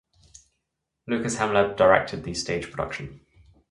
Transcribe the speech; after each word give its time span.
Lukas 1.05 1.35
Hemleb 1.37 1.77
directed 1.77 2.23
the 2.23 2.33
stage 2.33 2.71
production. 2.71 3.19